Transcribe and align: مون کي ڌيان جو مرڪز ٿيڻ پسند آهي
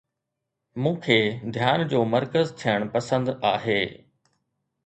مون 0.81 0.95
کي 1.03 1.17
ڌيان 1.53 1.79
جو 1.91 1.99
مرڪز 2.13 2.47
ٿيڻ 2.63 2.79
پسند 2.97 3.25
آهي 3.53 3.81